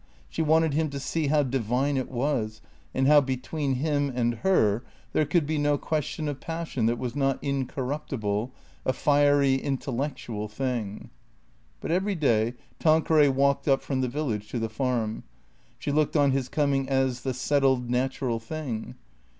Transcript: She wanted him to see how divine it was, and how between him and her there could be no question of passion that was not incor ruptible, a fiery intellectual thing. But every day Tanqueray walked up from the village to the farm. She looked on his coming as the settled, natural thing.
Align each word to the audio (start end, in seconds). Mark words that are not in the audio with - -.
She 0.29 0.41
wanted 0.41 0.73
him 0.73 0.89
to 0.89 0.99
see 0.99 1.27
how 1.27 1.43
divine 1.43 1.95
it 1.95 2.09
was, 2.09 2.59
and 2.91 3.05
how 3.05 3.21
between 3.21 3.75
him 3.75 4.09
and 4.15 4.33
her 4.39 4.83
there 5.13 5.27
could 5.27 5.45
be 5.45 5.59
no 5.59 5.77
question 5.77 6.27
of 6.27 6.39
passion 6.39 6.87
that 6.87 6.97
was 6.97 7.15
not 7.15 7.39
incor 7.43 7.85
ruptible, 7.87 8.49
a 8.83 8.93
fiery 8.93 9.57
intellectual 9.57 10.47
thing. 10.47 11.11
But 11.81 11.91
every 11.91 12.15
day 12.15 12.55
Tanqueray 12.79 13.27
walked 13.29 13.67
up 13.67 13.83
from 13.83 14.01
the 14.01 14.09
village 14.09 14.49
to 14.49 14.57
the 14.57 14.69
farm. 14.69 15.21
She 15.77 15.91
looked 15.91 16.15
on 16.17 16.31
his 16.31 16.49
coming 16.49 16.89
as 16.89 17.21
the 17.21 17.35
settled, 17.35 17.87
natural 17.91 18.39
thing. 18.39 18.95